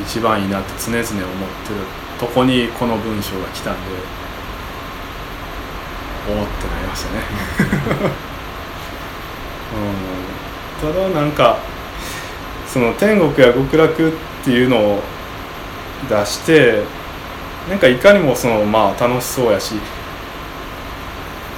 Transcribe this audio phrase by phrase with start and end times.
[0.00, 1.26] 一番いいなって常々思ってる
[2.18, 3.80] とこにこの文章が来たんで
[6.28, 7.20] おおってなりましたね、
[10.82, 11.58] うん、ただなんか
[12.66, 14.12] その天国や極楽っ
[14.44, 15.02] ていうのを
[16.08, 16.82] 出して
[17.68, 19.74] なんかいかにもそのまあ楽しそうやし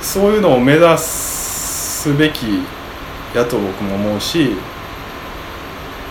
[0.01, 2.63] そういうのを目指すべき
[3.35, 4.53] やと僕も思うし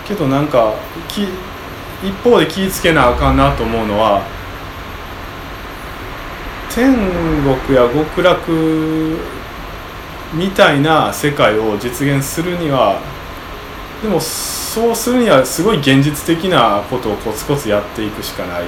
[0.06, 0.74] けどなんか
[1.08, 1.26] き
[2.02, 4.22] 一方で気ぃつけなあかんなと思うのは
[6.74, 9.18] 天国や極楽
[10.32, 13.00] みたいな世界を実現するには
[14.02, 18.64] でもそうするにはすごい現実的なことをコツコツやっていくしかない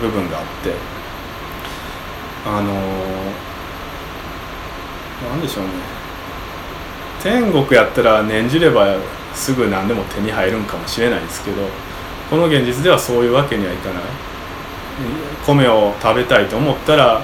[0.00, 0.74] 部分があって
[2.46, 2.74] あの
[5.30, 5.70] なんでしょうね。
[7.22, 8.96] 天国やったら念じれば
[9.34, 11.62] すぐ何でも手に入るんかもしれないですけど
[12.28, 14.02] この現実ではそういうわけにはいかない。
[15.46, 17.22] 米を食べたいと思ったら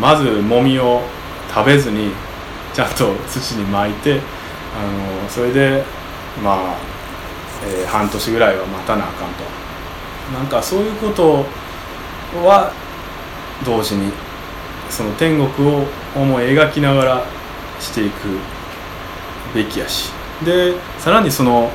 [0.00, 1.02] まずもみを
[1.54, 2.10] 食べずに
[2.72, 4.20] ちゃんと土に巻いて
[4.74, 5.84] あのそれで
[6.42, 6.76] まあ、
[7.66, 9.44] えー、半年ぐらいは待たなあかんと。
[10.32, 11.44] なんかそういうこと
[12.42, 12.72] は
[13.66, 14.10] 同時に
[14.88, 15.84] その天国を
[16.16, 17.24] 思い描きながら
[17.78, 18.38] していく
[19.54, 20.21] べきやし。
[20.44, 21.70] でさらにその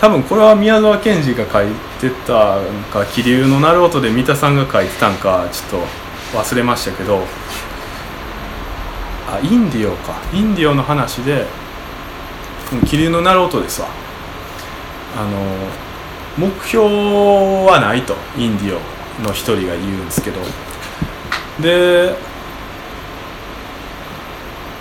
[0.00, 1.68] 多分これは宮沢賢治が書い
[2.00, 5.82] てたんか気流の鳴る音で三田さんが書いてたんかちょっ
[6.32, 7.24] と忘れましたけど
[9.30, 10.14] あインディオか。
[10.32, 11.46] インディオの話で
[12.86, 13.88] 気流の鳴る音ですわ。
[15.16, 16.86] あの目標
[17.66, 18.80] はないとインディオ
[19.22, 20.40] の一人が言うんですけど。
[21.60, 22.14] で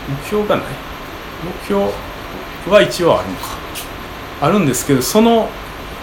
[0.08, 0.66] 目標がない。
[1.44, 1.92] 目標
[2.68, 3.42] は一応あるのか
[4.42, 5.50] あるんですけどその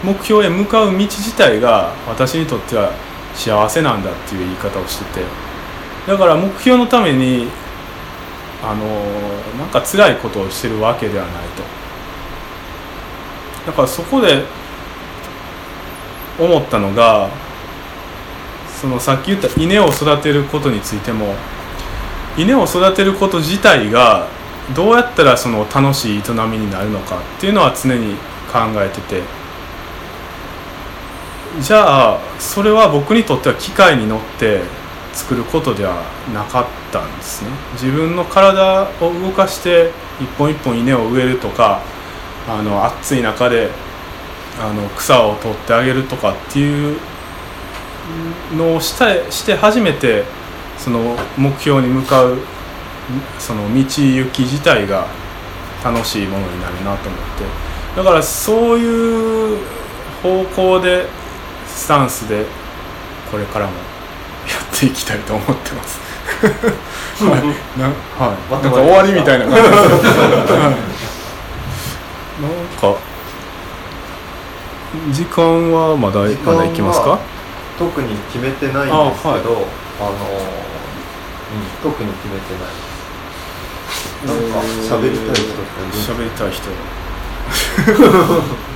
[0.04, 2.92] 目標へ向かう道自体が私にとっては
[3.34, 5.46] 幸せなんだっていう言い方をしてて。
[6.06, 7.48] だから目標のために
[8.62, 8.86] あの
[9.58, 11.62] なんか辛いことをしてるわけではないと。
[13.66, 14.44] だからそこで
[16.38, 17.28] 思ったのが
[18.80, 21.34] そのさっき言った稲を育てることについても
[22.36, 24.28] 稲を育てること自体が
[24.74, 28.14] どうやったらその楽しい営みになるのかっていうのは常に
[28.52, 29.46] 考えてて。
[31.60, 34.60] じゃあそれは僕にとっては機械に乗って
[35.14, 36.02] 作ることでは
[36.34, 37.50] なかったんですね。
[37.72, 39.90] 自分の体を動かして
[40.20, 41.80] 一本一本稲を植えるとか
[42.46, 43.70] あの暑い中で
[44.60, 46.98] あの草を取ってあげるとかっていう
[48.54, 50.24] のをしたして初めて
[50.76, 52.36] その目標に向かう
[53.38, 55.06] その道行き自体が
[55.84, 57.66] 楽しいものになるなと思って。
[57.96, 59.58] だからそういう
[60.22, 61.06] 方向で
[61.66, 62.44] スタンスで
[63.30, 63.78] これからもや
[64.76, 66.00] っていきたいと思ってます。
[67.24, 67.86] はい、な
[68.18, 69.68] はい、なんか終わりみたいな感じな
[72.48, 72.94] んか
[75.10, 77.18] 時間はまだまだいきますか？
[77.78, 80.10] 特に決めてないんですけどあ、はい、あの、
[81.52, 82.95] うん、特に決めてない
[84.26, 85.42] なんか喋りたい人
[86.12, 86.68] 喋りたい人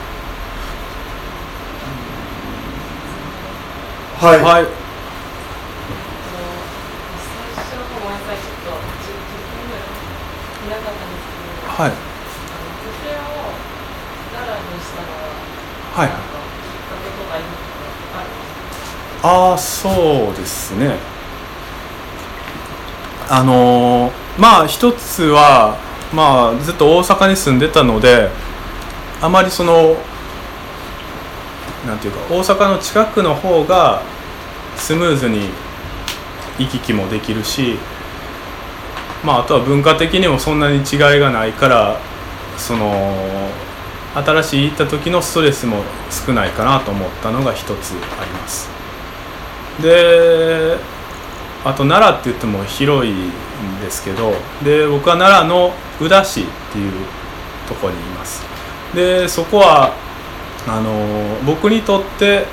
[4.21, 4.67] はい、はい、
[11.81, 11.93] はい。
[15.97, 16.11] はい。
[19.23, 20.97] ああ、そうですね。
[23.31, 25.77] あのー、まあ一つは
[26.15, 28.31] まあずっと大阪に住んでたので
[29.21, 29.97] あまりその
[31.87, 34.03] なんていうか大阪の近くの方が
[34.77, 35.51] スムーズに
[36.59, 37.77] 行き来もできるし
[39.25, 42.01] まああとは文化的にもそんなに違いがないから
[42.57, 43.51] その
[44.15, 48.69] 新しい行った時のストレスも少ないかなと思ったのが一つあります。
[49.81, 50.77] で
[51.65, 53.31] あと奈良って言っても広いん
[53.83, 54.33] ですけど
[54.65, 56.93] で僕は奈良の宇陀市っていう
[57.69, 58.43] とこにいます。
[58.95, 59.93] でそこは
[60.67, 62.47] あの僕にとって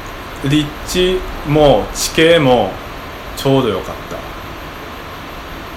[0.43, 2.71] 立地も地形も
[3.35, 4.17] ちょうど良かった。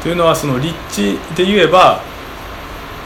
[0.03, 2.00] というのはその立地で言えば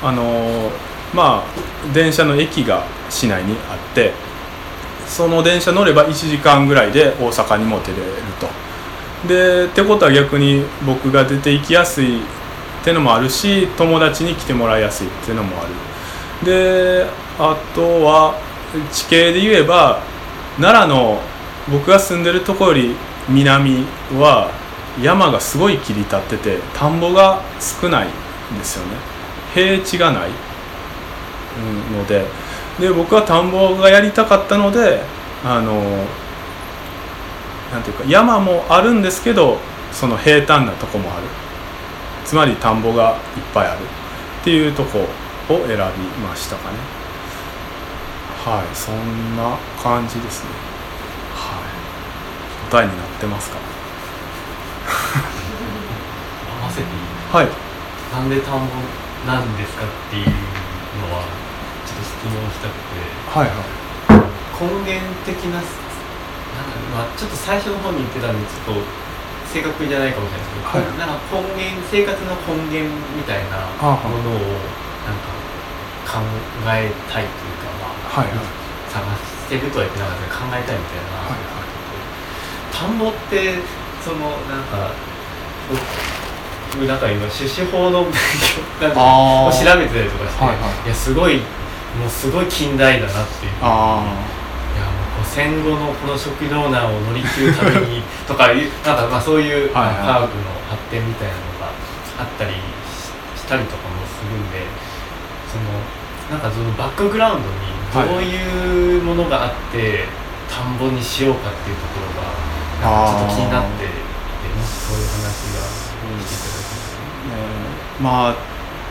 [0.03, 0.71] あの
[1.13, 4.13] まあ電車の駅が市内にあって
[5.07, 8.05] その電車乗れば1時間ぐらいで大阪にも出れる
[8.41, 8.64] と。
[9.29, 12.23] でってことは逆に僕が出て行きやすいっ
[12.85, 16.47] てのもあるし友達に来てもらいやすいっていうのもある。
[16.47, 17.07] で
[17.39, 18.39] あとは
[18.93, 20.03] 地形で言えば
[20.61, 21.21] 奈良の
[21.71, 22.95] 僕が住んでるとこより
[23.29, 23.87] 南
[24.19, 24.51] は
[25.01, 28.97] 山がすごい切り立ってて田んぼが少ないんですよね。
[29.55, 30.31] 平地がない、
[31.93, 32.25] ので。
[32.79, 35.01] で僕は田んぼがやりたかったので
[35.45, 36.05] あの
[37.85, 39.59] ていうか山もあるんですけど
[39.93, 41.27] その平坦なとこもある。
[42.25, 43.81] つまり田んぼがいっぱいある。
[44.41, 45.77] っていうとこを選び
[46.21, 46.77] ましたかね。
[48.45, 48.77] はい。
[48.77, 50.51] そんな感じですね。
[51.33, 52.71] はい。
[52.71, 53.57] 答えになってますか？
[56.61, 56.89] 合わせていい
[57.33, 57.49] はい。
[58.13, 58.67] なんで田んぼ
[59.27, 60.33] なんですかっていうの
[61.15, 61.25] は
[61.87, 63.01] ちょっと質問したくて。
[63.33, 63.67] はいはい。
[64.61, 65.61] 根源的な
[66.95, 68.83] まあ、ちょっと最初の方に言ってたんでちょっと
[69.51, 70.87] 正確じゃないかもしれないですけど、はい。
[70.99, 74.43] なんか根源生活の根源みたいなものを
[75.07, 75.35] なんか
[76.07, 76.23] 考
[76.71, 78.47] えたいというか、まあはいはい。
[78.91, 81.19] 探してるとは言ってなかったけど考えたいみたいな。
[81.23, 81.67] 話はいはい。
[82.71, 83.59] 田んぼって
[84.03, 84.91] そのなんか
[86.75, 88.13] 僕なんか今種子法の勉
[88.81, 90.87] 強なんかあーを調べてたりとかして、はいはい。
[90.87, 91.39] いやすごい
[91.95, 93.53] もうすごい近代だなっていう。
[93.63, 94.03] あ
[95.35, 99.91] 戦後のこの食糧難を乗り切るためにとか なんかまあそういう、科学の
[100.71, 101.75] 発展みたいなのが
[102.21, 103.11] あったりし
[103.41, 104.63] したりとかもするんで
[105.51, 105.75] その
[106.31, 110.07] なんかそのバックグラウンドにどういうものがあって、
[110.49, 112.45] 田んぼにしようかっていうところが
[112.79, 113.95] ちょっと気になっていて
[114.55, 115.67] もしそういう話が
[116.15, 116.85] いただけ
[117.31, 117.45] ね
[118.01, 118.35] まあ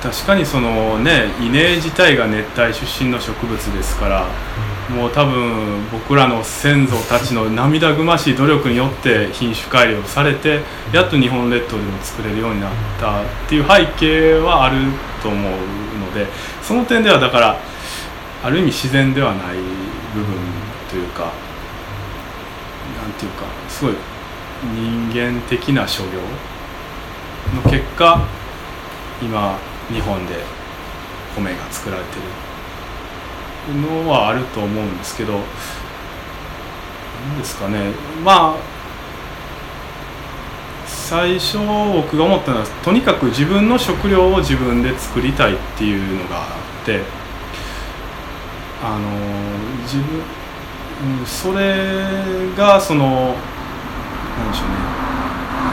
[0.04, 4.26] 確かにそのね稲自体が熱帯出身の植物ですから
[4.90, 14.78] もう多分僕らの先祖たちの涙ぐましい努力によって品種改良されてやっと日本列島でも作れるようになったっていう背景はある
[15.22, 16.28] と思うので
[16.62, 17.58] その点ではだから
[18.44, 19.56] ある意味自然ではない
[20.14, 20.36] 部分
[20.90, 21.32] というか
[23.02, 23.96] なんていうかすごい
[24.76, 26.20] 人間的な所業
[27.56, 28.28] の結果
[29.22, 29.58] 今
[29.90, 30.36] 日本で
[31.36, 32.43] 米が作られてる。
[33.72, 35.44] のはあると思うんですけど何
[37.40, 37.92] ですかね。
[38.24, 38.58] まあ
[40.86, 46.46] 最初僕が思ったのはとにかく自分の食料を自分で作りたいっていうのがあ
[46.82, 47.02] って
[48.84, 49.08] あの
[49.84, 50.24] 自分
[51.26, 53.36] それがその
[54.38, 54.76] なんでしょうね。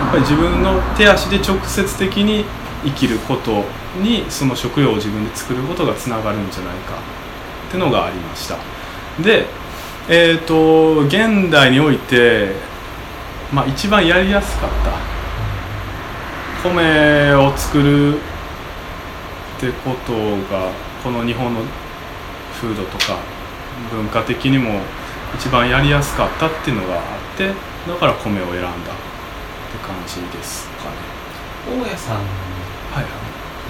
[0.01, 2.45] やっぱり自分の手足で直接的に
[2.85, 3.65] 生きること
[4.03, 6.95] にその食料を自分で作ることがつながるんじゃないか。
[7.71, 8.57] っていうのがありました。
[9.23, 9.47] で
[10.09, 12.57] えっ、と現代において、
[13.53, 16.69] まあ、一番やりやすかった。
[16.69, 18.21] 米を作るっ
[19.61, 20.13] てこと
[20.53, 20.73] が
[21.03, 21.61] この日本の
[22.61, 23.19] 風土とか
[23.91, 24.81] 文化的にも
[25.37, 27.03] 一番やりやすかったっていうのがあ
[27.35, 27.49] って
[27.89, 28.69] だから米を選んだ。
[28.69, 28.73] っ
[29.73, 30.97] て感じですかね。
[31.71, 32.21] 大家さん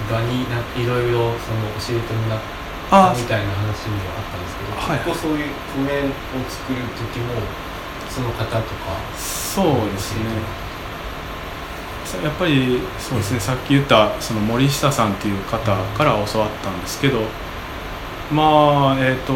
[0.09, 2.39] がにいろいろその教えてもらっ
[2.91, 3.15] あ。
[3.15, 4.99] たみたいな話にはあったんですけど、はい。
[4.99, 7.33] 結構そういう米を作る時も
[8.09, 10.25] その方とかそうですね。
[12.23, 13.39] やっぱりそうですね。
[13.39, 17.21] さっき言ったその森下さんっていう方から教わったんですけど
[18.31, 19.33] まあえっ、と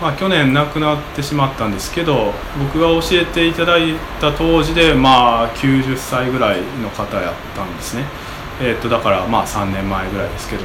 [0.00, 8.04] まあ去年亡くなってしまったんですけど僕が教えていただいた当時でまあ90歳ぐらいの方やったんですね。
[8.60, 10.62] えっ、とだからまあ3年前ぐらいですけど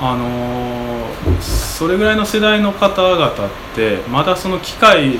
[0.00, 3.32] あのそれぐらいの世代の方々っ
[3.74, 5.18] てまだその機械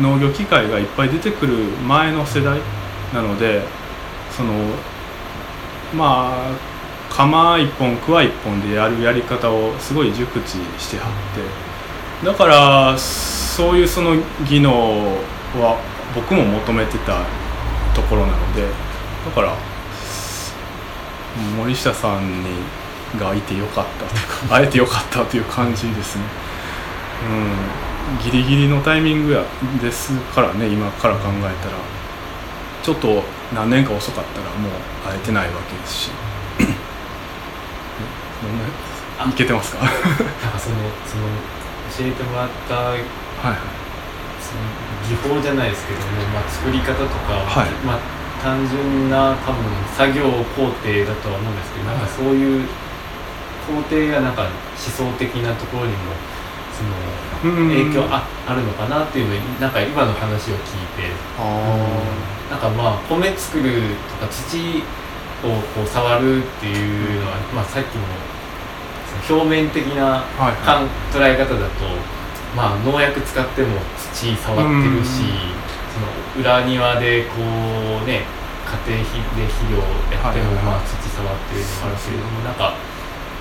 [0.00, 1.56] 農業機械がいっぱい出てくる
[1.86, 2.60] 前の世代
[3.14, 3.62] なので
[4.36, 4.52] その
[5.94, 6.56] まあ
[7.08, 11.68] 釜一本桑一本でやるやり方をすごい熟知してはって。
[12.24, 14.16] だからそういうその
[14.48, 14.72] 技能
[15.54, 15.80] は
[16.14, 17.24] 僕も求めてた
[17.94, 18.62] ところなので
[19.24, 19.54] だから
[21.56, 22.50] 森下さんに
[23.16, 26.24] がいてよかったというか会えてよかったという感じですね。
[27.30, 29.44] うん、ギリギリのタイミングや
[29.80, 31.76] ですからね今から考えたら。
[32.82, 33.22] ちょっと
[33.54, 34.72] 何年か遅かったらもう
[35.04, 36.10] 会えてないわけですし。
[38.40, 38.64] どんな
[39.30, 39.84] いけてますか？
[39.84, 40.00] はいな
[40.48, 41.24] んかそのその
[41.90, 42.96] 教えてもらったはい。
[44.40, 44.60] その
[45.04, 47.70] 技法じゃないですけども、まあ、作り方とか、はい。
[47.84, 47.98] まあ、
[48.42, 49.64] 単純な多分
[49.96, 50.24] 作業
[50.56, 52.68] 工程だとは思うんですけど、なんかそういう
[53.68, 54.50] 工程がなんか思
[54.88, 56.16] 想的なところにも
[56.72, 57.68] そのうん。
[57.68, 61.42] 影響ああるのかなっていうのになんか今の話を聞いて、あ
[62.50, 64.82] なんかまあ米作るとか土
[65.44, 68.02] をこう触るっていうのは、まあ、さっきの
[69.26, 70.54] その表面的なあはい。
[70.64, 71.84] 感捉え方だと
[72.56, 73.78] まあ農薬使っても
[74.12, 75.22] 土触ってるし、
[75.92, 77.34] その裏庭でこ
[78.02, 78.24] うね
[78.86, 80.64] 家庭費で肥料やっても、はいはいはい。
[80.64, 82.74] まあ土触ってるのもあるけれどもなんか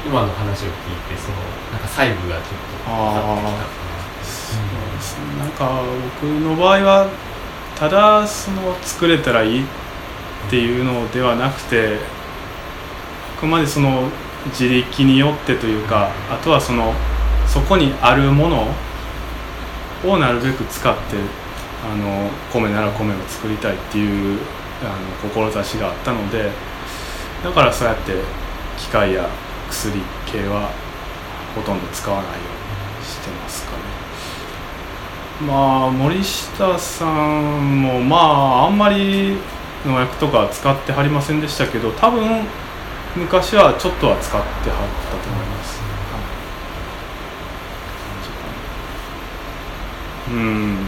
[0.06, 0.72] 今の話を聞い
[1.10, 1.38] てその
[1.72, 3.88] なんか細部がちょっと分かってきたかな
[4.24, 5.39] そうですね。
[5.39, 5.82] なんか
[6.22, 7.10] 僕の場合は
[7.75, 9.66] ただその作れたらいいっ
[10.50, 11.98] ていうのではなくて
[13.38, 14.10] あくまでその
[14.48, 16.94] 自力によってというかあとはその
[17.46, 18.68] そこにあるもの
[20.06, 21.01] をなるべく使って
[21.86, 24.39] あの米なら米を作りたいっていう
[24.84, 26.51] あの志があったので
[27.44, 28.13] だからそうやって
[28.77, 29.27] 機械や
[29.69, 30.69] 薬系は
[31.55, 33.77] ほとんど使わないようにしてますかね。
[35.47, 39.38] まあ森下さんもまああんまり
[39.86, 42.45] 農薬とか使ってはりませんでしたけど多分
[43.15, 45.77] 昔はちょっとは使ってはったと思います。
[50.29, 50.86] うん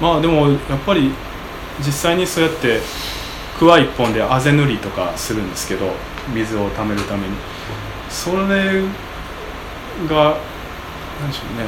[0.00, 1.12] まあでもやっぱり
[1.78, 2.80] 実際にそうやって
[3.58, 5.90] 桑一本であぜ塗りとかするんですけど
[6.34, 7.34] 水をためるために
[8.12, 8.82] それ
[10.08, 10.36] が
[11.20, 11.66] 何でしょうね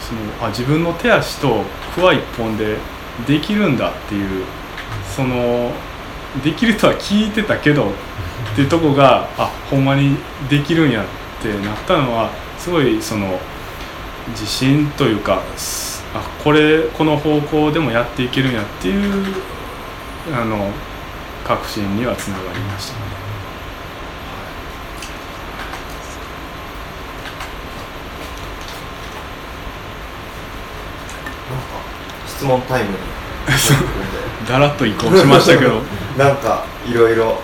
[0.00, 2.76] そのあ自分の手足と桑一本で
[3.26, 4.44] できるんだっていう
[5.16, 5.72] その
[6.44, 7.92] できるとは聞いてたけどっ
[8.54, 10.16] ていうとこがあほんまに
[10.50, 11.06] できるんやっ
[11.42, 13.38] てなったのはすごいその
[14.30, 15.42] 自信というか
[16.14, 19.24] あこれこの方向でもやっていけるんやっていう
[20.32, 20.70] あの
[21.44, 23.28] 確信にはつながりましたね。
[31.48, 31.64] なんか
[32.38, 32.96] 質問タイムに
[34.46, 35.82] だらっと移行しましたけど。
[36.16, 36.94] なんかい。
[36.94, 37.16] ろい。
[37.16, 37.36] ろはい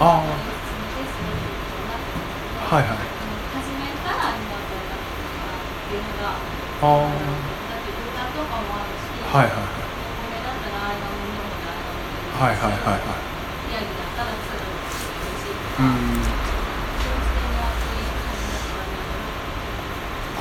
[0.00, 0.04] あ
[2.70, 2.84] はいはい。
[2.86, 6.32] 初めから今これだったのかなっていうのが、
[6.80, 7.12] あだ
[7.76, 9.52] って豚とかもあるし、はいはい
[12.40, 13.19] はいはいはいはい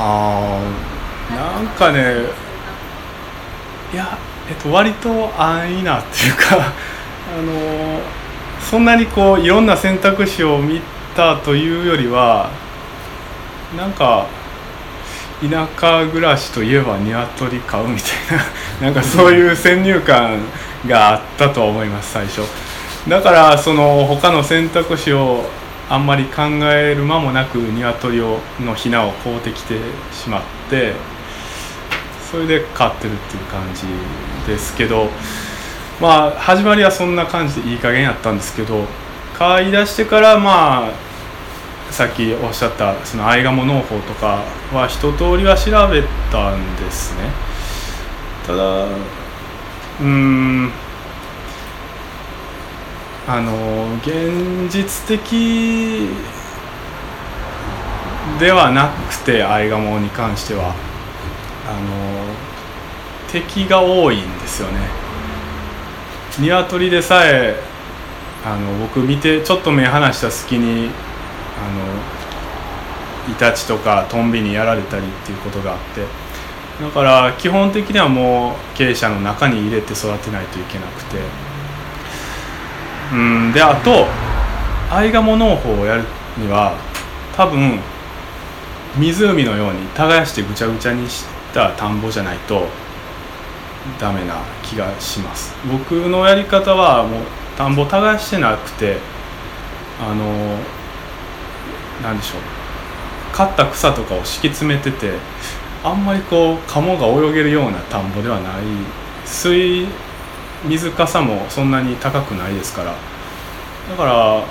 [0.01, 0.61] あ
[1.29, 1.99] なんかね
[3.93, 4.17] いや、
[4.49, 7.99] えっと、割と安易なっていうか あの
[8.61, 10.81] そんなにこういろんな選択肢を見
[11.15, 12.49] たというよりは
[13.77, 14.27] なんか
[15.41, 18.45] 田舎暮らしといえば鶏飼うみたいな
[18.87, 20.39] なんかそういう先入観
[20.87, 22.41] があったとは思います最初。
[23.07, 25.45] だからその他の選択肢を
[25.89, 29.79] あんまり考える間もなく鶏をのヒナを買うてきて
[30.13, 30.93] しまって
[32.29, 33.87] それで飼ってるっていう感じ
[34.51, 35.07] ですけど
[35.99, 38.85] まあ始まりはそんな感じでいい加減やったんですけど
[39.33, 41.09] 飼い出してからまあ
[41.91, 47.31] さっきおっしゃったそのアイガモ農法とかは一通りは調べたんですね。
[48.45, 48.85] ただ
[50.01, 50.71] うん
[53.31, 56.09] あの現実的
[58.39, 60.73] ではなくてアイガモに関しては
[61.67, 62.33] あの
[63.31, 64.79] 敵が多いんですよね。
[66.39, 67.61] 鶏でさえ
[68.43, 70.89] あの僕見てちょっと目離した隙にあ
[73.27, 76.03] のイタチとかトンビにやられたりっていうことがあって
[76.83, 81.48] だから基本的にはもう鶏舎の中に入れて育てないといけなくて。
[83.11, 84.05] うんであと
[84.91, 86.03] アイガモ農法をやる
[86.37, 86.75] には
[87.35, 87.79] 多分
[88.97, 92.67] 湖のように耕してぐちゃぐちゃにした田んぼじゃないと
[93.99, 95.55] ダメな気がします。
[95.71, 97.21] 僕のやり方はもう
[97.57, 98.97] 田んぼ耕してなくて
[100.01, 100.57] あの
[102.03, 102.41] なんでしょう。
[103.31, 105.13] 刈った草とかを敷き詰めてて
[105.83, 108.61] あんまりこうカモが泳げるような田んぼではない。
[109.25, 109.87] 水
[110.67, 112.93] 水かさもそんなに高くないですから。
[113.89, 114.43] だから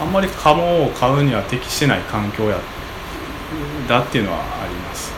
[0.00, 2.56] あんまりカモを飼うには適してない環境や
[3.88, 5.12] だっていうのはあります。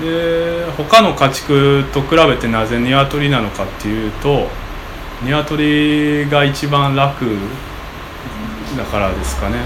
[0.00, 4.48] で他の家畜と比べてなぜ鶏なのかっていうと
[5.22, 7.24] 鶏が一番楽
[8.76, 9.56] だからですかね。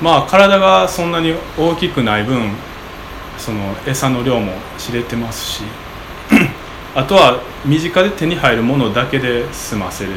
[0.00, 2.50] まあ体がそんなに大きくない分
[3.36, 5.62] その餌の量も知れてますし。
[6.96, 10.12] あとは身近で手に入るものだけで済ませる。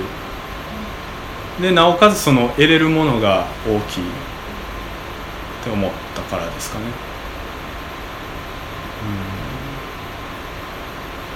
[1.61, 4.01] でなおかつその得れるものが大きい。
[4.01, 4.05] っ
[5.61, 6.85] て思ったからですかね。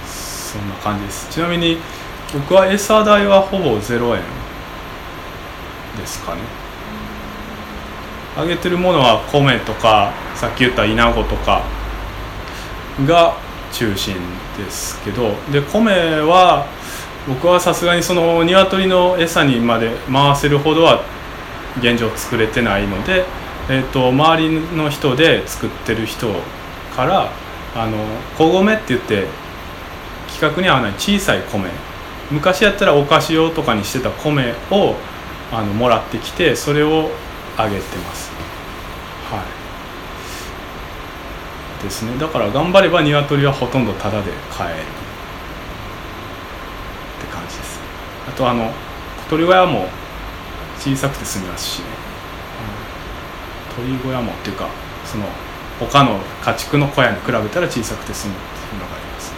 [0.00, 0.08] うん。
[0.08, 1.28] そんな感じです。
[1.30, 1.76] ちなみに
[2.32, 4.22] 僕は餌代はほぼ0円
[5.98, 6.40] ですかね。
[8.38, 11.62] 揚げてるものは米とかさっき言ったイナゴとか
[13.06, 13.43] が
[13.74, 14.14] 中心
[14.56, 16.66] ですけどで米は
[17.28, 21.02] 僕はさすがにその鶏の餌にまで回せるほどは
[21.78, 23.24] 現状作れてないので、
[23.68, 26.28] えー、と周りの人で作ってる人
[26.94, 27.30] から
[27.74, 27.98] あの
[28.38, 29.26] 小米って言って
[30.28, 31.68] 規格に合わない小さい米。
[32.30, 34.94] 昔やったらお菓子用とかにしてた米を
[35.52, 37.10] あのもらってきてそれを
[37.56, 38.30] あげてます
[39.30, 39.44] はい
[41.84, 42.18] ですね。
[42.18, 44.82] だから頑張れば鶏はほとんどタダで買える。
[44.82, 44.84] っ
[47.20, 47.78] て感じです。
[48.28, 48.72] あとあの
[49.30, 49.88] 鳥小屋も
[50.78, 51.86] 小さくて済みますしね、
[53.78, 54.68] うん、鳥小屋もっていうか
[55.04, 55.24] その
[55.78, 59.32] 他の家畜の小屋に比べたら小さくて済むっていうのがあります。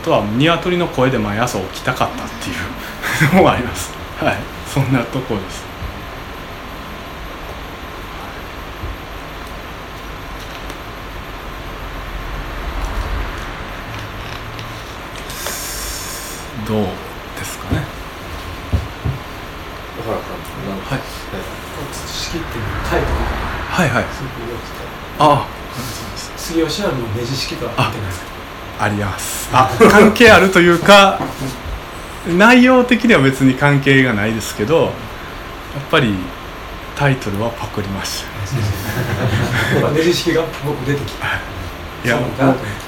[0.00, 2.52] あとは鶏の声で毎朝起きたかったってい
[3.32, 3.92] うのもあります。
[4.18, 4.58] はい。
[4.68, 5.66] そんなとこです
[16.68, 16.84] どう
[17.38, 17.82] ですかね
[19.96, 21.02] 小原さんなんかはい
[21.92, 24.76] 土式っていうタイトルはいはいすごくよくて
[25.18, 25.48] あ
[26.36, 26.62] 杉
[27.24, 28.26] 吉はもうネジ式とは合ってないですか
[28.80, 29.48] ああります。
[29.52, 31.20] あ関係あるというか
[32.36, 34.92] 内容的には別に関係がないですけどやっ
[35.90, 36.14] ぱり
[36.96, 38.24] タイトルはパクりまし
[39.80, 41.26] たネジ式が僕出てきた。
[42.04, 42.16] いや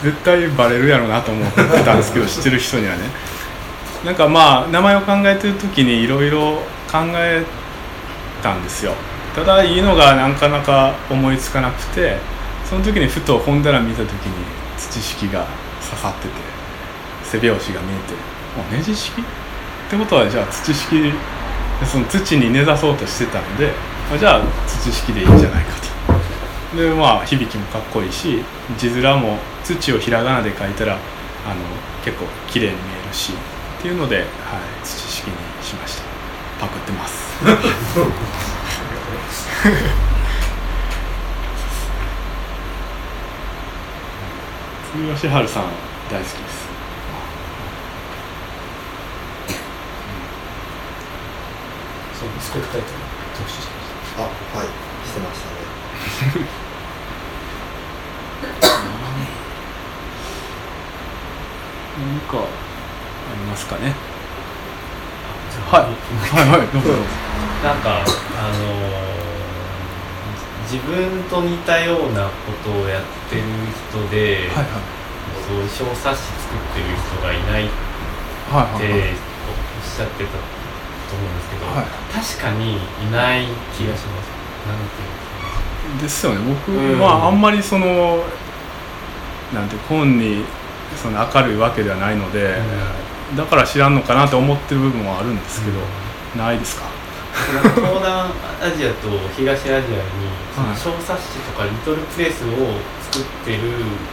[0.03, 3.01] 絶対バレるやろうなと思ってたんですけど 知ってる人にはね。
[4.05, 7.45] なんかまあ名前を考えてる時にいろいろ考え
[8.43, 8.93] たんですよ。
[9.35, 12.17] ただいいのがなかなか思いつかなくて
[12.71, 14.33] その時にふと本棚見た時に
[14.79, 15.45] 土式が
[15.83, 16.35] 刺さってて
[17.25, 18.15] 背拍子が見えて
[18.57, 19.21] あネジ式？
[19.21, 19.25] っ
[19.91, 21.13] てことはじゃあ土式
[21.85, 23.73] その土に根ざそうとしてたので
[24.15, 25.73] あじゃあ土式でいいんじゃないか
[26.73, 26.77] と。
[26.77, 28.45] でまあ響きもかっこいいし
[28.79, 31.01] 字面も土をひらがなで書いたらあの
[32.05, 34.27] 結構綺麗に見えるしっていうので、はい、
[34.85, 36.05] 土式にしました。
[36.61, 37.35] パクってます。
[45.17, 45.65] 吉春さん
[46.11, 46.69] 大好きです。
[52.19, 52.93] そうスペクタイトル
[53.39, 53.71] 特集しまし
[54.19, 54.23] あ
[54.59, 54.67] はい。
[55.09, 56.47] してましたね。
[61.99, 62.41] 何かあ
[63.35, 63.95] りますかね。
[65.71, 65.83] はい。
[65.83, 67.03] はいはいどうぞどうぞ。
[67.63, 69.00] なんかあのー
[70.71, 73.43] 自分と似たようなことをやってる
[73.91, 74.67] 人で、はい
[75.47, 77.75] そういう小冊子作ってる人がいないって
[78.53, 78.79] おっ
[79.83, 80.37] しゃってたと
[81.17, 81.85] 思うんですけど、はい。
[82.15, 84.31] 確かにいない気がします。
[84.69, 85.03] なんて
[85.89, 86.55] いうんですかねですよね。
[86.67, 87.01] 僕うん。
[87.01, 88.23] はあんまりその
[89.53, 90.45] なんて本に
[90.97, 92.55] その明るいわけではないので、
[93.37, 95.81] だから知らんのかなって思ってる部分はあるんですけど、
[96.37, 96.87] ないですか？
[97.53, 100.31] なんか東南アジアと東アジアに
[100.77, 102.79] 小冊子とかリトルプレイスを
[103.11, 103.63] 作ってる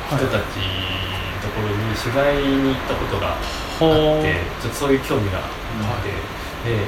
[0.08, 0.98] 人たちの
[1.42, 3.38] ところに取材に行ったことがあ
[3.80, 5.46] ほってちょっとそういう興味があっ
[6.04, 6.86] て、で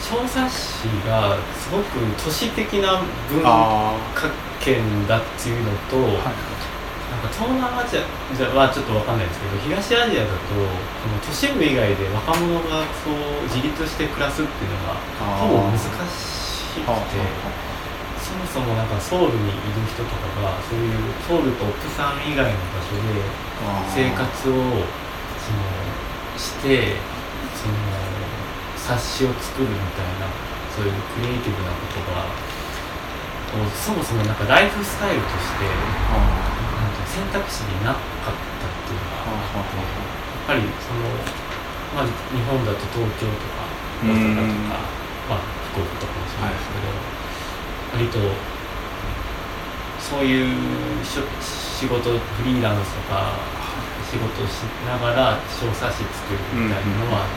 [0.00, 5.96] 小冊子がすごく都市的な文あ化圏だっていうのと、
[7.34, 8.06] 東南アジア
[8.54, 15.00] はちょっとわかんないですけど東アジアだとその都市部以外で若者がそう自立して暮らすっていうのが
[15.42, 17.18] ほぼ難しくて
[18.22, 20.94] そもそもなんかソウルにいる人とかがそういう
[21.26, 23.24] ソウルとプサン以外の場所で
[23.90, 24.86] 生活を
[25.42, 25.64] その
[26.36, 26.94] して
[27.56, 27.74] その
[28.76, 30.28] 冊子を作るみたいな
[30.70, 32.28] そういうクリエイティブなことが
[33.48, 35.64] をそもそもなんかライフスタイルとして
[37.08, 41.08] 選択肢になかったっていうのがやっぱりその、
[41.96, 43.64] まあ、日本だと東京とか
[44.04, 44.84] 大阪とか、
[45.28, 46.92] まあ、福岡とかもそうですけど、
[47.92, 48.20] 割と
[49.98, 50.54] そういう
[51.04, 53.34] 仕事フリーランスとか
[54.08, 57.28] 仕事をしながら小冊子作るみたいなのは、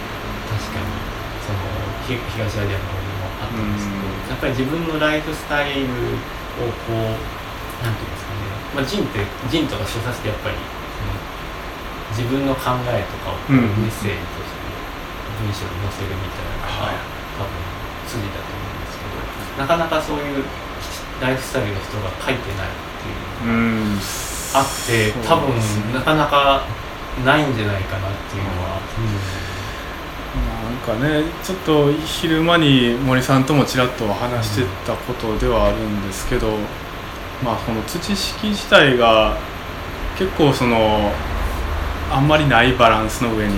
[0.48, 0.88] 確かに
[1.44, 1.60] その
[2.08, 4.32] ひ東アジアの方にもあったんですけど、うん。
[4.32, 6.96] やっぱり自分のライフスタイルをこう
[7.84, 8.31] なんていうんですかね、
[8.76, 10.56] まあ、ジンってジンとか小冊子ってやっぱり
[12.16, 14.64] 自分の考えとかをメッセージとして
[15.44, 16.96] 文章に載せるみたいなのが、はい。
[17.40, 17.52] 多分
[18.08, 20.44] 筋だと思うんですけどなかなかそういう
[21.22, 24.00] ライフスタイルの人が書いてないっていうのがうん。
[24.54, 25.56] あって、多分
[25.94, 26.66] なかなか
[27.24, 28.82] ないんじゃないかなっていうのは、
[30.36, 36.58] ななんかねちょっと昼間に森さんともちらっと話してたことではあるんですけど、
[37.44, 39.38] まあこの土式自体が
[40.18, 41.12] 結構その
[42.12, 43.54] あんまりないバランスの上に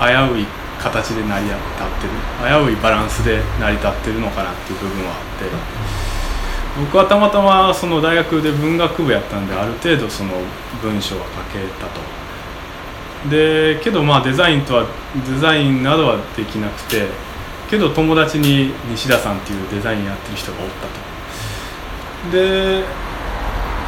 [0.00, 0.46] 危うい
[0.80, 2.66] 形で成り立ってる。
[2.66, 5.94] 危ういバランスで成り立ってるのかなっていう部分はあって。
[6.80, 10.32] 僕はたまたまその大学で文学部やったんである程度その
[10.82, 12.00] 文章は書けたと。
[13.30, 14.86] でけどまあデザインとは
[15.26, 17.06] デザインなどはできなくて
[17.70, 21.13] けど友達に西田さんっていうデザインやってる人がおったと。
[22.32, 22.84] で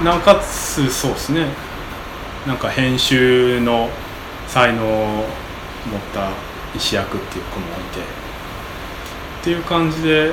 [0.05, 1.47] なおかつそうですね。
[2.47, 3.89] なんか編集の
[4.47, 6.31] 才能を持った
[6.75, 8.01] 石役っていう子もいて。
[8.01, 10.33] っていう感じで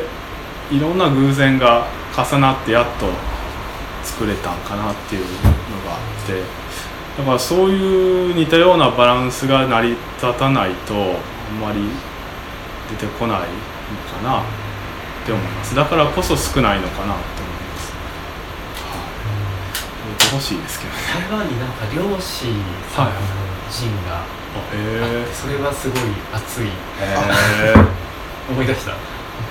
[0.72, 3.08] いろんな偶然が重なってやっと
[4.04, 5.28] 作れたんかなっていうの
[5.86, 6.42] があって。
[7.18, 11.80] だからそういう似たようなバランスが成り立たないとあんまり
[12.90, 14.44] 出てこないのかなっ
[15.26, 15.76] て思います。
[15.76, 17.53] だからこそ少ないのかなって思います。
[20.34, 20.98] はい出てほしいですけどね。
[21.30, 22.50] 台湾になんか漁師
[22.90, 23.14] さんの
[23.70, 24.78] 陣があって
[25.34, 26.02] それはすごい
[26.34, 26.68] 熱い。
[27.00, 27.14] え
[27.70, 27.78] へ
[28.50, 28.98] 思い出した。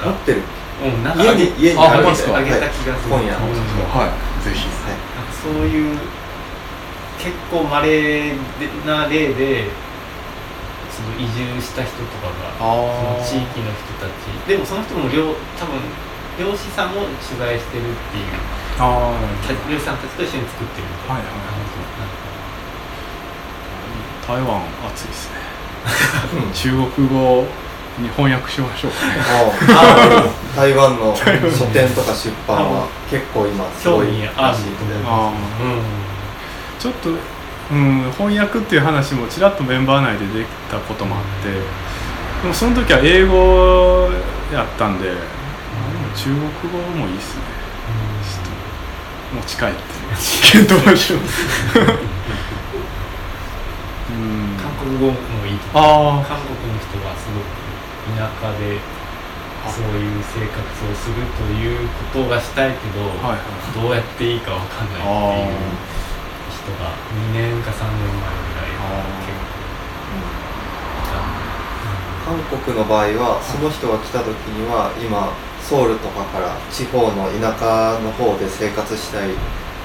[0.03, 0.43] 持ってる？
[0.83, 2.11] うんなんか家に家にあげ
[2.59, 3.15] た気がする。
[3.15, 3.55] 今夜うん。
[3.95, 4.67] はいぜひ。
[4.67, 4.99] はい。
[5.15, 5.99] なんかそういう
[7.19, 8.35] 結構まれ
[8.85, 9.71] な例で
[10.91, 14.11] その移住した人とかがそのあ地域の人たち。
[14.49, 15.23] でもその人も漁
[15.59, 15.79] 多分
[16.39, 18.25] 漁師さんも取材してるっていう。
[18.79, 19.15] あ
[19.69, 22.33] 漁師さんたちと一緒に作ってるみたいなはいはい感じなんか
[24.27, 24.63] 台湾
[24.95, 25.37] 暑いですね。
[26.47, 26.53] うん。
[26.53, 27.45] 中国語
[27.99, 29.13] に翻訳しましょうかね。
[29.77, 31.25] ああ台湾の書
[31.67, 34.37] 店とか出版は結構今すごい興味ある。
[34.37, 35.33] らしいんであ
[36.79, 41.51] ちょっと、うん、翻訳っていう話もちらっとメンバー内でできたこともあって。
[42.43, 44.11] でもその時は英語
[44.53, 45.13] やったんで、
[46.15, 46.41] 中国
[46.73, 47.43] 語もいいっすね。
[48.23, 48.51] ちょっと
[49.37, 49.81] 持ち帰って
[50.53, 51.23] 検討しよう。
[54.13, 54.57] うん。
[54.61, 55.13] 韓国語も
[55.47, 57.49] いいとああ韓国の人はすごく
[58.19, 58.79] 田舎で
[59.73, 63.81] そういう生活をするということがしたいけど、はいはい。
[63.81, 65.57] どうやっていいかわかんないっていう
[66.51, 66.93] 人が
[67.33, 69.57] 2年か3年前ぐらいは結構
[70.99, 71.17] いた
[72.27, 75.33] 韓国の場合はその人が来た時には今
[75.69, 79.31] ソウルとかから地方の田舎の方で生活したい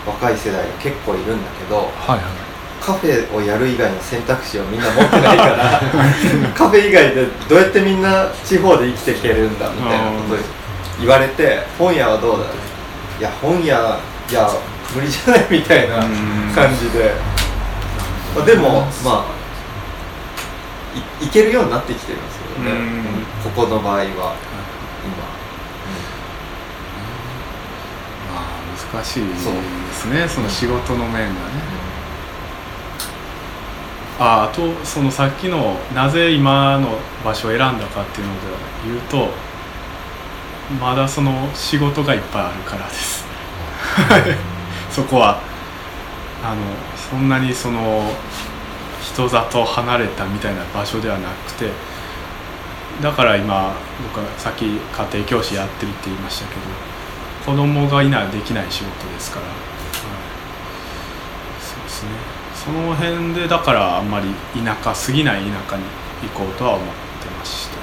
[0.05, 2.21] 若い世代が結構いるんだけどはいはい。
[2.79, 5.81] カフェをやる以外の選択肢をみんな持ってないから
[6.55, 10.37] カフェ以外でどうやってみんな地方で生きていけるんだみたいなことを
[10.99, 12.45] 言われて本屋はどうだ？
[13.19, 13.97] いや本屋
[14.29, 14.49] いや
[14.95, 16.51] 無理じゃないみたいなうん。
[16.55, 17.13] 感じで。
[18.35, 19.37] まあでもまあ
[21.21, 22.71] いいけるようになってきてるんですけどね
[23.43, 24.33] ここの場合は今、ま
[28.35, 31.77] あ難しいですねその仕事の面がね。
[34.19, 38.39] ああとそのさっきのなぜ今の場所を選んだかっていうので
[38.85, 39.29] 言うと
[40.81, 43.25] まだその仕事がいっぱいあるからです。
[44.89, 45.39] そこは。
[46.43, 46.61] あの
[46.95, 48.11] そんなにその
[49.01, 51.71] 人里離れたみたいな場所ではなくて
[53.01, 53.73] だから今
[54.03, 56.61] 僕はさっき家庭教師やってるって言いましたけど
[57.47, 59.55] 子供がいないできない仕事ですから、はい、
[61.61, 62.09] そうですね。
[62.53, 64.27] その辺でだからあんまり
[64.61, 65.83] 田舎すぎない田舎に
[66.23, 66.87] 行こうとは思っ
[67.23, 67.81] てましたね、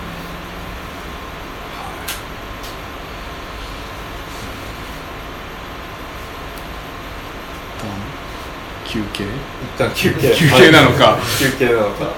[7.81, 7.94] は
[8.85, 9.24] い、休憩？
[9.24, 9.31] 一
[9.79, 10.35] 旦休憩。
[10.37, 11.16] 休憩なのか。
[11.38, 12.05] 休憩なのか。
[12.05, 12.12] は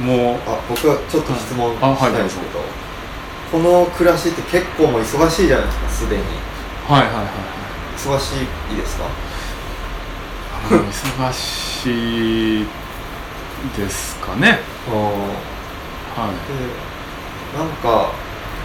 [0.00, 0.02] い。
[0.02, 2.64] もうあ僕はちょっと質問したいんですけど、
[3.52, 6.22] この暮らしって結構もう忙しいじゃないですかすでに。
[6.88, 7.26] はいはいはいはい。
[7.96, 8.32] 忙し
[8.72, 9.04] いですか？
[10.70, 12.66] 忙しい
[13.76, 14.58] ですかね。
[14.88, 16.32] うんはい。
[17.52, 18.10] でなんか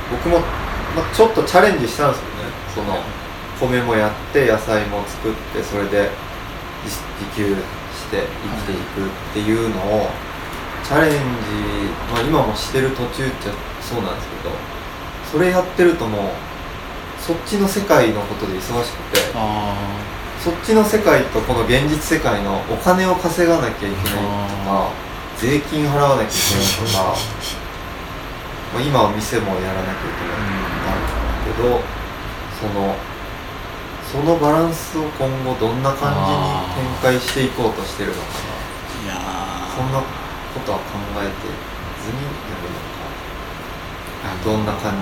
[0.10, 2.32] 僕も、まあ、ちょっとチャレンジしたんですよね。
[2.74, 2.98] その
[3.60, 6.10] 米もやって野菜も作ってそれで
[6.86, 10.10] 自自給して生きていくっていうのを
[10.84, 11.18] チャレンジ、
[12.14, 14.56] まあ、今もしてる途中っちゃそうなんですけど
[15.32, 16.32] それやってるともう
[17.20, 19.76] そっちの世界のことで忙しくてあ
[20.40, 24.24] そっちの世界とこの現実世界のお金を稼がなきゃいけないとか
[24.68, 24.92] あ
[25.38, 27.16] 税金払わなきゃいけないとか
[28.74, 31.82] まあ、今は店もやらなきゃいけないとかなるけど
[32.60, 32.96] その
[34.08, 38.28] そのバランスを今後どんな感じに展開していこうとしてるのか
[39.04, 40.06] いやなそんなこ
[40.66, 40.84] とは考
[41.20, 41.48] えて
[42.00, 42.97] ずずにやるのか
[44.44, 44.94] どんな感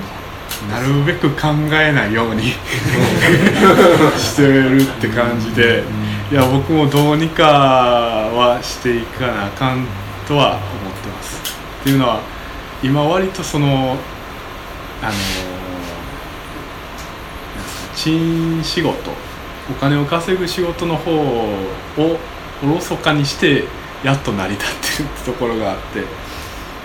[0.72, 2.54] なるべく考えないように
[4.18, 5.84] してるって感じで
[6.32, 9.86] いや僕もどうにかはしていかなあかん
[10.28, 10.62] とは思っ
[11.02, 11.42] てます。
[11.82, 12.20] っていうのは
[12.82, 13.98] 今割とその
[15.04, 15.14] あの
[17.96, 19.12] 賃仕事
[19.70, 21.50] お金を稼ぐ仕事の方を
[21.98, 23.66] おろそかにして
[24.04, 26.04] やっと成り立ってるってところがあって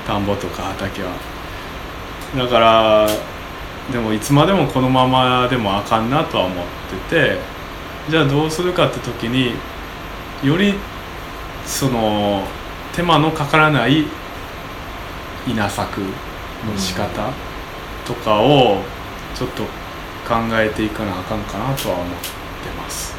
[0.07, 1.11] 田んぼとか畑は
[2.37, 3.09] だから
[3.93, 6.65] でもいつまでもこのままでもあかんなとは思っ
[7.11, 7.39] てて
[8.09, 9.55] じゃあどうするかって時に
[10.47, 10.75] より
[11.67, 12.45] その
[12.95, 14.05] 手間のかからない
[15.47, 17.31] 稲作の仕方
[18.07, 18.83] とかを
[19.35, 19.65] ちょっと
[20.29, 23.15] 考えていかなあかんかなとは思ってます。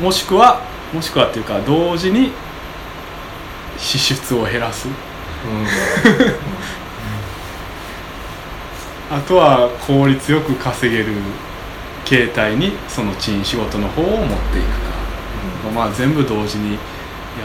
[0.00, 0.60] もしくは
[0.92, 2.32] もしくはっていうか同時に
[3.78, 4.88] 支出を減らす
[9.08, 11.12] あとは効率よく稼げる
[12.04, 14.68] 形態にその賃仕事の方を持っていく
[15.66, 16.78] か、まあ全部同時にや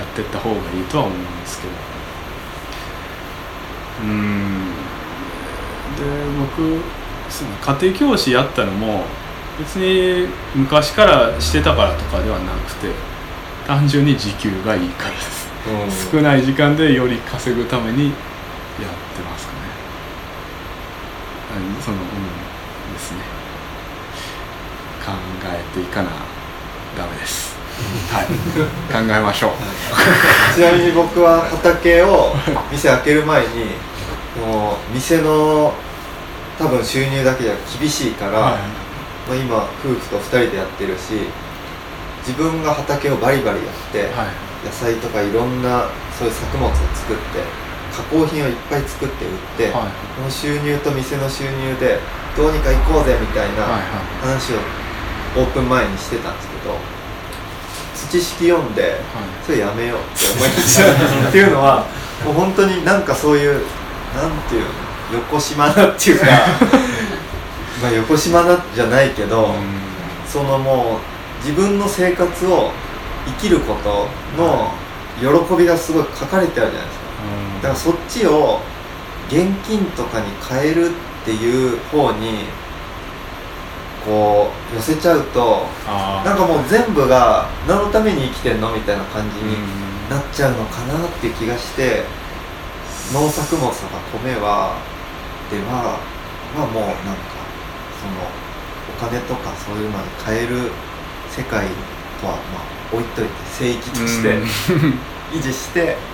[0.03, 1.73] っていった方がいいとは思うんですけど。
[4.03, 4.71] うん。
[5.97, 6.03] で
[6.39, 6.81] 僕
[7.29, 9.03] その家庭教師やったのも
[9.59, 12.87] 別に昔からしてたからとかではなくて
[13.67, 15.47] 単純に時給がいいからです。
[16.13, 16.21] うん。
[16.21, 18.13] 少ない時間でより稼ぐためにやっ
[19.15, 19.60] てますか
[21.83, 23.19] そのうんですね。
[25.05, 25.11] 考
[25.45, 26.09] えていかな
[26.97, 27.55] ダメです。
[28.11, 28.25] はい。
[28.25, 29.51] 考えましょう。
[30.55, 32.35] ちなみに僕は畑を
[32.71, 33.65] 店開ける前に
[34.39, 35.73] もう店の
[36.59, 38.53] 多分収入だけじゃ厳しいから、はい。
[39.29, 41.27] まあ、今夫婦と2人でやってるし
[42.25, 44.07] 自分が畑をバリバリやって、はい。
[44.65, 45.85] 野菜とかいろんな
[46.17, 49.91] そういう作物を作って加工品をいっぱい作って売って、はい。
[50.15, 51.99] この収入と店の収入で
[52.35, 53.81] どうにか行こうぜみたいなはい
[54.21, 54.57] 話を
[55.37, 56.77] オープン前にしてたんですけど
[57.95, 58.99] 土式読んで
[59.45, 61.27] それやめようって思いました。
[61.29, 61.85] っていうのは
[62.25, 63.53] もう本当になんかそういう
[64.15, 64.67] なんていうの
[65.13, 66.25] 横島なっていうか
[67.81, 69.53] まあ横島なじゃないけど、はい
[70.31, 70.97] そのも
[71.43, 72.71] う自分の生活を
[73.25, 74.07] 生きること
[74.41, 74.71] の
[75.19, 76.99] 喜びがすごい書かれてあるじゃないですか。
[76.99, 77.00] うん
[77.61, 78.59] だからそっちを
[79.27, 82.45] 現金とかに変えるっていう方に
[84.05, 92.03] こう寄せちゃうとなんかもう全部が何のために生きてんのみたいな感じにうんなっちゃうのかなっていう気がして
[93.13, 94.75] 農作物とか米は
[95.49, 95.99] では
[96.57, 97.31] はもうなんか
[98.01, 98.27] その
[98.89, 100.71] お金とかそういうのに変える
[101.29, 101.67] 世界
[102.19, 104.43] とはまあ置いといて聖域としてうん。
[105.31, 105.95] 維持して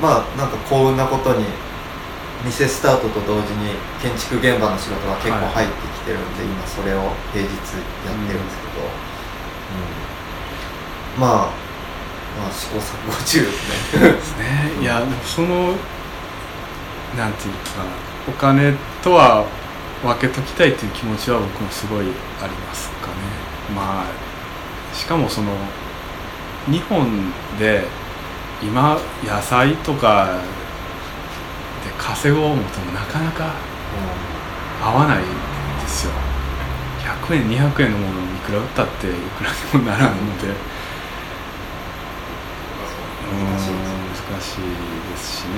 [0.00, 1.44] まあなんか幸運なことに
[2.44, 8.86] 店スタートと同時に建築現場の仕事が結構入ってきてるんで、今それを平日やってるんですけど、
[11.16, 11.20] うん。
[11.20, 11.50] まあ
[12.38, 14.12] まあ試行錯誤中ですね。
[14.12, 15.74] ですねいやでもその
[17.16, 17.84] なんていうか
[18.28, 19.44] お金とは
[20.04, 22.06] 分けときたいっていう気持ちは僕もすごい
[22.40, 23.14] ありますかね。
[23.74, 25.52] まあしかもその
[26.70, 27.84] 日本で
[28.62, 30.40] 今野菜とか
[31.84, 33.54] で稼ごう思ってもなかなか
[34.82, 36.12] 合わないですよ。
[37.00, 40.48] 100円200円のものをいくら売ったっていくらにもならんので。
[40.48, 40.54] うん
[43.28, 43.84] 難しいで
[44.16, 44.60] す難しい
[45.10, 45.48] ですしね。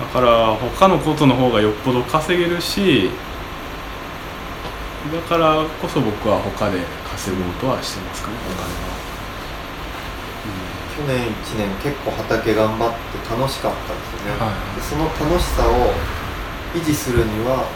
[0.00, 3.10] だから他のことの方がよっぽど稼げるし
[5.12, 9.05] だからこそ僕は他で稼ごうとはしてますかねお金は、
[10.96, 15.92] 去年1年結構畑頑張って楽しかったんですよね、はいでその楽しさを
[16.74, 17.68] 維持するには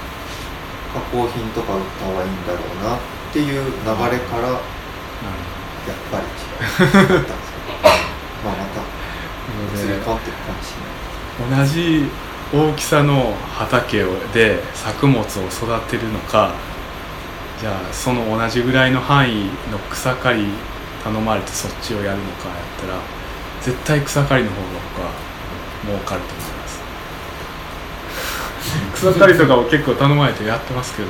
[0.92, 3.00] 加工品とか売った方がいいんだろうなっ
[3.32, 4.60] ていう流れからやっ
[6.10, 6.26] ぱり
[6.84, 7.88] 違うだったんですけど
[8.44, 8.80] まあまた
[9.76, 11.66] 移り変わっていくかもしれない。
[11.66, 12.10] 同じ
[12.52, 16.52] 大きさの畑をで作物を育てるのか
[17.60, 20.46] じゃあその同じぐらいの範囲の草刈り
[21.02, 22.98] 頼まれてそっちをやるのかやったら
[23.62, 24.62] 絶対草刈りの方が
[24.94, 25.10] 僕は
[25.86, 26.80] 儲かると思います。
[28.94, 31.08] 草刈りとかを結構頼まれてやってますけど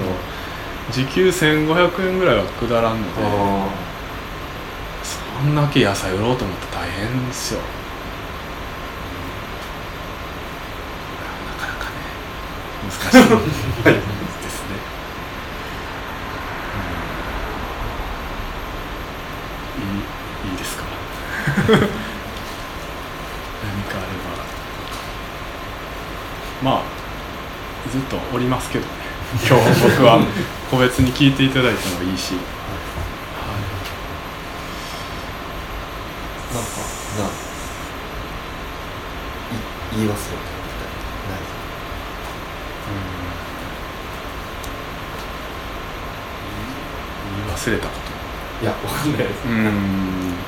[0.93, 3.23] 時給1500円ぐらいはくだらんので
[5.03, 7.61] そんだけ野菜売ろうと思って大変ですよ。
[11.49, 11.97] なかなかね
[12.89, 13.29] 難しい
[14.43, 14.77] ですね、
[19.77, 20.85] うんいいいいですか
[21.47, 21.91] 何かあれば。
[26.63, 26.83] まあ
[27.91, 28.91] ずっとおりますけどね。
[29.49, 30.21] 今日僕は
[30.71, 32.41] 個別に聞いていただいてもいいし、なん
[36.65, 36.81] か
[37.23, 37.31] ない
[39.97, 40.39] 言い忘れたみたい？
[41.31, 41.41] ない。
[47.37, 48.00] 言い忘れたこ
[48.63, 49.43] いやわかんないです。
[49.43, 49.55] とうん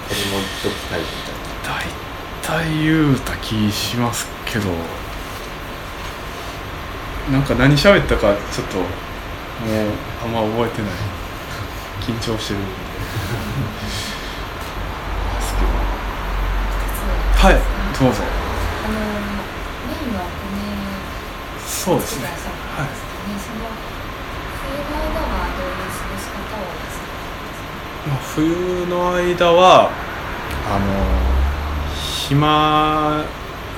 [0.08, 4.68] 子供言っときたいみたいな大体言うた気しますけど。
[7.30, 8.88] なんか何喋ったかちょっともう
[10.24, 10.90] あんま覚えてない。
[12.02, 12.68] 緊張してるんで。
[12.68, 12.74] で
[15.40, 15.68] すけど
[17.38, 18.24] はいどうぞ。
[18.26, 18.94] あの
[19.86, 20.34] メインは骨
[21.62, 22.26] そうですね。
[22.26, 23.70] 作られたんですかね、その
[24.66, 26.66] 冬の間はどういう過ごし方を
[28.34, 29.90] 冬の間は
[30.68, 30.86] あの
[31.94, 33.24] 暇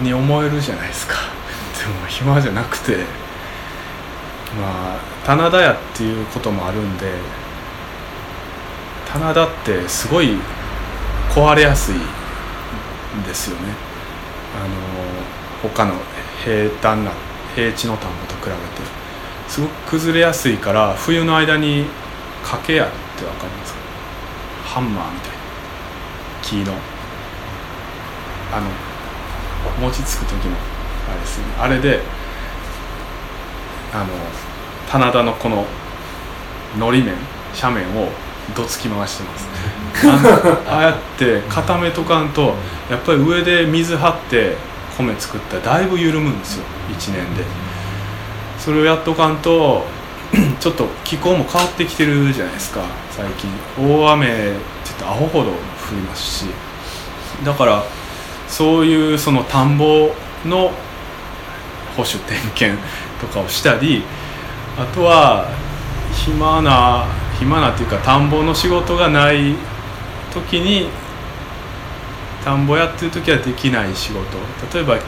[0.00, 1.14] に思えるじゃないですか。
[1.78, 2.96] でも暇じゃなくて
[4.58, 7.06] まあ棚田屋っていうこともあるんで
[9.12, 10.38] 棚田ってすごい
[11.34, 12.02] 壊れやすいん
[13.26, 13.74] ですよね。
[14.54, 15.94] あの他の
[16.44, 17.10] 平坦な
[17.54, 19.04] 平地の田んぼと比べて。
[19.46, 21.84] すごく崩れやすいから冬の間に
[22.42, 23.83] 掛け屋ってわかりますか？
[24.74, 25.36] ハンマーみたいな
[26.42, 26.72] 木の
[28.52, 28.66] あの
[29.80, 30.56] 餅つく時の
[31.08, 31.44] あれですね。
[31.60, 32.00] あれで
[33.92, 34.06] あの
[34.90, 35.64] 棚田のこの
[36.76, 37.14] のり面
[37.54, 38.08] 斜面を
[38.56, 39.48] どつき回してます。
[40.04, 42.54] あああやって固めとかんと
[42.90, 44.56] やっぱり上で水張って
[44.98, 46.64] 米作ったらだいぶ緩むんですよ。
[46.90, 47.44] 1年で。
[48.58, 49.84] それをやっとかんと
[50.60, 52.82] ちょっと気候も変わってきてるじゃないですか。
[53.10, 53.50] 最近。
[53.78, 54.34] 大雨って
[54.84, 55.54] 言ってアホほど降
[55.92, 56.46] りますし。
[57.44, 57.84] だから
[58.48, 60.14] そういうその田んぼ
[60.44, 60.70] の
[61.96, 62.82] 保守点検
[63.20, 64.04] とかをしたり
[64.78, 65.48] あとは
[66.12, 67.06] 暇な
[67.38, 69.54] 暇なっていうか田んぼの仕事がない
[70.32, 70.88] 時に
[72.44, 74.38] 田んぼやってる時はできない仕事。
[74.72, 74.98] 例えば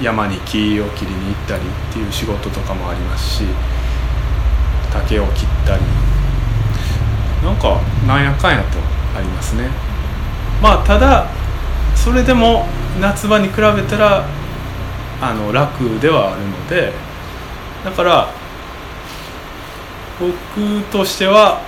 [0.00, 3.44] 山に木を切りに行ったりっていう仕事とかもありますし。
[4.94, 5.82] 竹を切ったり。
[7.42, 8.78] なんかなんやかんやと
[9.18, 9.68] ありますね。
[10.62, 11.26] まあただ
[11.94, 12.66] それでも
[13.00, 14.24] 夏場に比べたら
[15.20, 16.92] あの楽ではあるので。
[17.84, 18.30] だから
[20.18, 21.60] 僕としては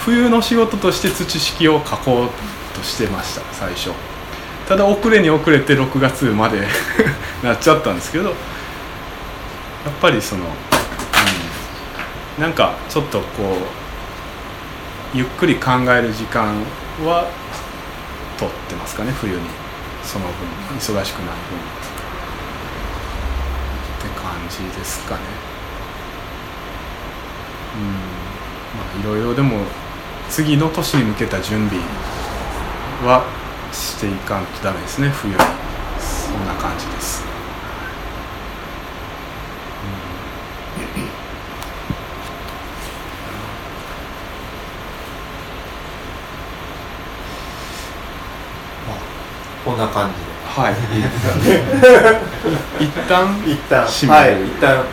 [0.00, 3.90] 冬の仕事として土式を書こうとしてました最初。
[4.68, 6.66] ただ遅れに遅れて6月まで
[7.42, 8.34] なっちゃったんですけど。
[9.84, 10.44] やっぱりその、
[12.38, 13.42] なんかちょっとこ
[15.14, 16.54] うゆっくり考える時間
[17.04, 17.30] は
[18.38, 19.40] 取ってますかね冬に。
[20.02, 20.32] その分
[20.76, 21.60] 忙しくなる分っ
[24.02, 25.20] て感じですかね。
[27.76, 27.84] うん。
[28.78, 29.64] まあいろいろでも
[30.28, 31.82] 次の年に向けた準備
[33.02, 33.24] は
[33.72, 35.38] していかんとダメですね冬に。
[35.98, 37.22] そんな感じです、
[49.74, 50.14] んな感じ
[50.60, 50.98] はいで。
[50.98, 52.86] いい。
[52.86, 53.84] 一旦一旦。
[53.86, 54.46] 締めはい。
[54.46, 54.84] 一旦。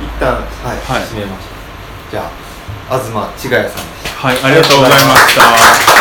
[0.00, 0.40] 一旦は
[0.74, 1.02] い、はい。
[1.02, 1.60] 締めました。
[2.10, 2.30] じゃあ
[2.98, 5.99] 東千賀谷さんでしたはいありがとうございました